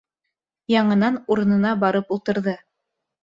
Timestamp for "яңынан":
0.73-1.19